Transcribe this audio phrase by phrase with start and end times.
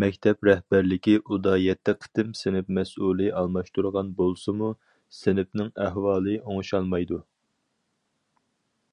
[0.00, 4.72] مەكتەپ رەھبەرلىكى ئۇدا يەتتە قېتىم سىنىپ مەسئۇلى ئالماشتۇرغان بولسىمۇ،
[5.22, 7.22] سىنىپنىڭ ئەھۋالى ئوڭشالمايدۇ.